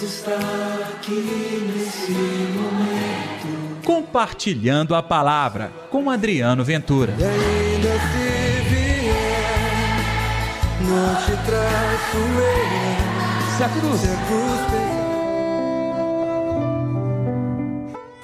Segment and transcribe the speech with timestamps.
[0.00, 0.32] Deus está
[0.94, 3.84] aqui nesse momento.
[3.84, 7.12] Compartilhando a palavra com Adriano Ventura.
[7.18, 9.98] E ainda se vier,
[10.88, 11.32] não te.
[13.56, 14.00] Se a cruz.
[14.00, 15.00] Se a cruz pesar.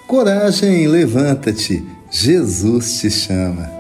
[0.07, 3.71] Coragem, levanta-te, Jesus te chama.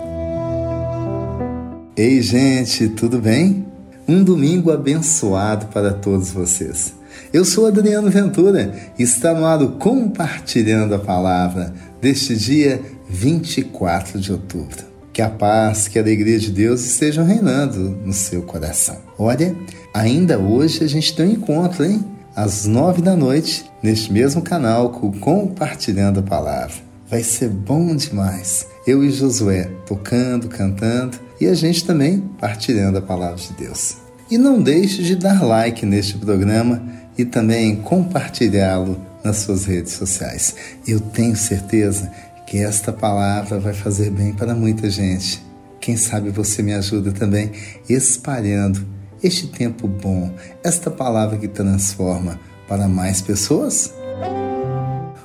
[1.97, 3.65] Ei, gente, tudo bem?
[4.07, 6.95] Um domingo abençoado para todos vocês.
[7.33, 14.33] Eu sou Adriano Ventura e está no ar Compartilhando a Palavra deste dia 24 de
[14.33, 14.85] outubro.
[15.13, 18.99] Que a paz, que a alegria de Deus estejam reinando no seu coração.
[19.19, 19.57] Olha,
[19.95, 22.05] ainda hoje a gente tem um encontro, hein?
[22.35, 26.75] Às nove da noite, neste mesmo canal, com Compartilhando a Palavra.
[27.09, 28.67] Vai ser bom demais.
[28.87, 34.06] Eu e Josué tocando, cantando e a gente também partilhando a palavra de Deus.
[34.29, 36.83] E não deixe de dar like neste programa
[37.17, 40.55] e também compartilhá-lo nas suas redes sociais.
[40.87, 42.11] Eu tenho certeza
[42.47, 45.45] que esta palavra vai fazer bem para muita gente.
[45.81, 47.53] Quem sabe você me ajuda também
[47.89, 48.85] espalhando
[49.23, 53.93] este tempo bom, esta palavra que transforma para mais pessoas?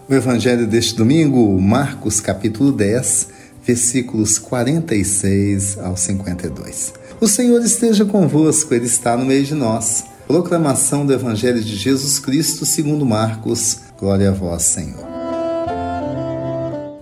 [0.07, 3.29] O evangelho deste domingo, Marcos capítulo 10,
[3.65, 6.93] versículos 46 ao 52.
[7.19, 10.03] O Senhor esteja convosco, Ele está no meio de nós.
[10.27, 13.79] Proclamação do Evangelho de Jesus Cristo segundo Marcos.
[13.99, 15.11] Glória a vós, Senhor.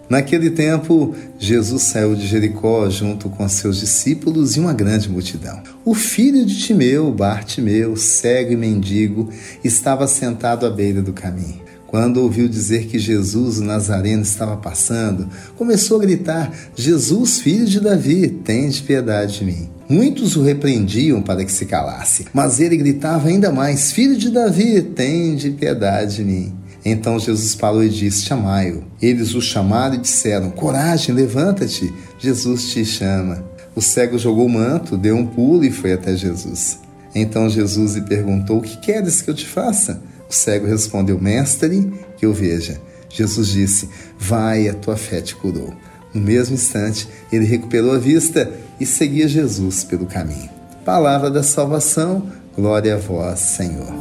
[0.09, 5.61] Naquele tempo, Jesus saiu de Jericó junto com seus discípulos e uma grande multidão.
[5.85, 9.30] O filho de Timeu, Bartimeu, cego e mendigo,
[9.63, 11.68] estava sentado à beira do caminho.
[11.89, 17.79] Quando ouviu dizer que Jesus o Nazareno estava passando, começou a gritar: Jesus, filho de
[17.79, 19.69] Davi, tende piedade de mim.
[19.89, 24.83] Muitos o repreendiam para que se calasse, mas ele gritava ainda mais: Filho de Davi,
[24.83, 26.53] tende piedade de mim.
[26.85, 28.83] Então Jesus parou e disse: Chamai-o.
[29.01, 33.43] Eles o chamaram e disseram: Coragem, levanta-te, Jesus te chama.
[33.75, 36.77] O cego jogou o manto, deu um pulo e foi até Jesus.
[37.15, 40.03] Então Jesus lhe perguntou: O que queres que eu te faça?
[40.29, 42.79] O cego respondeu: Mestre, que eu veja.
[43.09, 45.73] Jesus disse: Vai, a tua fé te curou.
[46.13, 50.49] No mesmo instante, ele recuperou a vista e seguia Jesus pelo caminho.
[50.85, 53.93] Palavra da salvação, glória a vós, Senhor.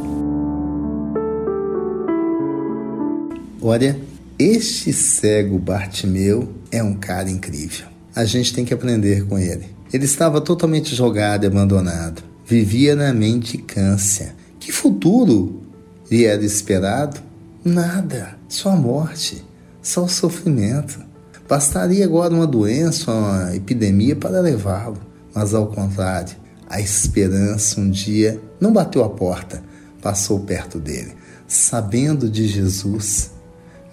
[3.60, 3.98] Olha,
[4.38, 7.86] este cego Bartimeu é um cara incrível.
[8.14, 9.66] A gente tem que aprender com ele.
[9.92, 12.22] Ele estava totalmente jogado e abandonado.
[12.46, 14.34] Vivia na mendicância.
[14.60, 15.67] Que futuro
[16.10, 17.20] lhe era esperado?
[17.64, 19.44] Nada, só a morte,
[19.82, 21.00] só o sofrimento.
[21.48, 24.98] Bastaria agora uma doença, uma epidemia para levá-lo,
[25.34, 26.36] mas ao contrário,
[26.68, 29.62] a esperança um dia não bateu a porta,
[30.02, 31.14] passou perto dele.
[31.46, 33.30] Sabendo de Jesus,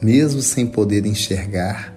[0.01, 1.95] mesmo sem poder enxergar,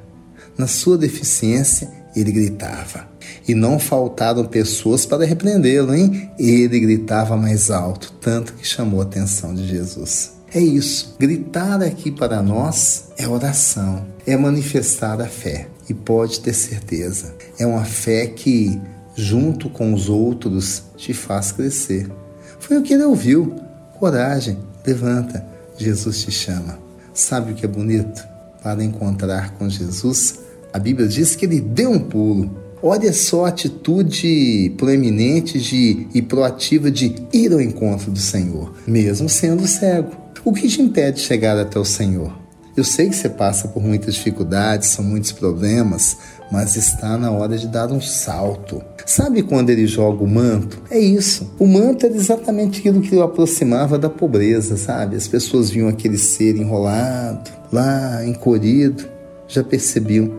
[0.57, 3.09] na sua deficiência, ele gritava.
[3.49, 6.31] E não faltaram pessoas para repreendê-lo, hein?
[6.39, 10.33] Ele gritava mais alto, tanto que chamou a atenção de Jesus.
[10.53, 11.17] É isso.
[11.19, 15.67] Gritar aqui para nós é oração, é manifestar a fé.
[15.89, 18.79] E pode ter certeza, é uma fé que,
[19.17, 22.11] junto com os outros, te faz crescer.
[22.59, 23.57] Foi o que ele ouviu.
[23.99, 25.47] Coragem, levanta,
[25.79, 26.79] Jesus te chama.
[27.15, 28.23] Sabe o que é bonito?
[28.63, 32.68] Para encontrar com Jesus, a Bíblia diz que ele deu um pulo.
[32.83, 39.29] Olha só a atitude proeminente de, e proativa de ir ao encontro do Senhor, mesmo
[39.29, 40.13] sendo cego.
[40.45, 42.33] O que te impede de chegar até o Senhor?
[42.77, 46.17] Eu sei que você passa por muitas dificuldades, são muitos problemas,
[46.53, 48.81] mas está na hora de dar um salto.
[49.05, 50.81] Sabe quando ele joga o manto?
[50.89, 51.53] É isso.
[51.59, 55.17] O manto era exatamente aquilo que o aproximava da pobreza, sabe?
[55.17, 59.09] As pessoas viam aquele ser enrolado, lá, encolhido,
[59.49, 60.31] já percebiam,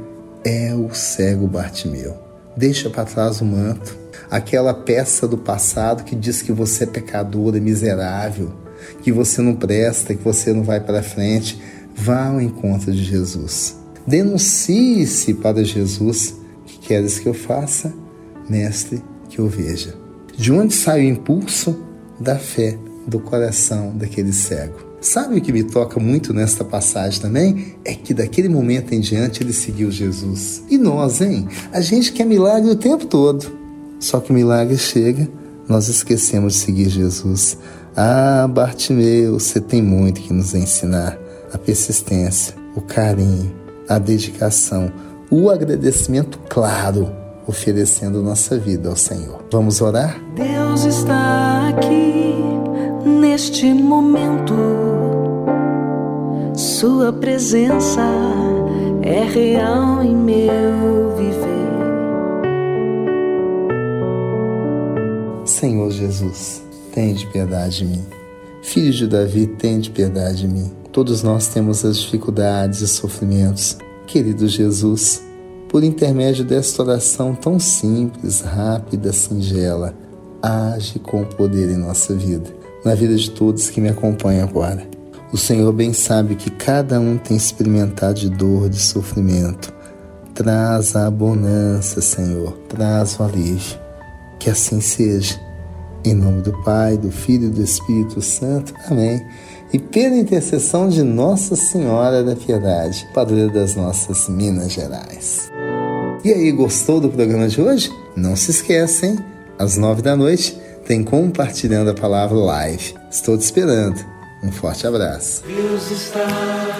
[0.46, 2.29] é o cego Bartimeu.
[2.56, 3.98] Deixa para trás o manto,
[4.30, 8.54] aquela peça do passado que diz que você é pecador, é miserável,
[9.02, 11.62] que você não presta, que você não vai para frente.
[11.96, 13.78] Vá ao encontro de Jesus.
[14.08, 16.36] Denuncie-se para Jesus.
[16.66, 17.94] Que queres que eu faça?
[18.50, 19.96] Mestre, que eu veja.
[20.36, 21.84] De onde sai o impulso?
[22.20, 24.89] Da fé, do coração daquele cego.
[25.02, 27.76] Sabe o que me toca muito nesta passagem também?
[27.86, 30.64] É que daquele momento em diante ele seguiu Jesus.
[30.70, 31.48] E nós, hein?
[31.72, 33.50] A gente quer milagre o tempo todo.
[34.00, 35.28] Só que o milagre chega,
[35.68, 37.58] nós esquecemos de seguir Jesus.
[37.96, 41.18] Ah, Bartimeu, você tem muito que nos ensinar.
[41.52, 43.52] A persistência, o carinho,
[43.88, 44.92] a dedicação,
[45.32, 47.10] o agradecimento claro,
[47.48, 49.44] oferecendo nossa vida ao Senhor.
[49.52, 50.20] Vamos orar?
[50.36, 52.36] Deus está aqui
[53.04, 54.29] neste momento
[56.80, 58.00] Sua presença
[59.02, 61.50] é real em meu viver.
[65.46, 68.06] Senhor Jesus, tem de piedade de mim.
[68.62, 70.72] Filho de Davi, tem de piedade de mim.
[70.94, 73.78] Todos nós temos as dificuldades e sofrimentos.
[74.08, 75.22] Querido Jesus,
[75.68, 79.94] por intermédio desta oração tão simples, rápida, singela,
[80.42, 82.50] age com poder em nossa vida,
[82.86, 84.89] na vida de todos que me acompanham agora.
[85.32, 89.72] O Senhor bem sabe que cada um tem experimentado de dor, de sofrimento.
[90.34, 93.78] Traz a bonança, Senhor, traz o alívio.
[94.40, 95.40] Que assim seja.
[96.04, 98.74] Em nome do Pai, do Filho e do Espírito Santo.
[98.90, 99.22] Amém.
[99.72, 105.52] E pela intercessão de Nossa Senhora da Piedade, padroeira das nossas Minas Gerais.
[106.24, 107.92] E aí, gostou do programa de hoje?
[108.16, 109.20] Não se esqueça, hein?
[109.60, 112.96] Às nove da noite tem Compartilhando a Palavra Live.
[113.12, 114.19] Estou te esperando.
[114.42, 115.44] Um forte abraço.
[115.46, 116.26] Deus está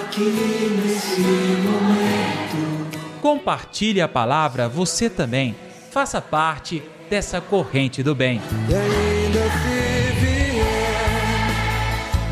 [0.06, 2.88] aqui nesse momento.
[3.20, 5.54] Compartilhe a palavra você também.
[5.90, 8.40] Faça parte dessa corrente do bem.
[8.68, 11.50] E ainda se vier,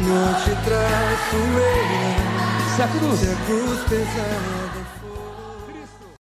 [0.00, 2.74] não te traço eu.
[2.74, 4.67] Se a cruz Se a cruz pesada.